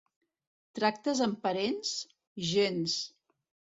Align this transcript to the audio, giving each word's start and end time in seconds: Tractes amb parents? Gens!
Tractes 0.79 1.23
amb 1.27 1.39
parents? 1.45 1.95
Gens! 2.51 3.01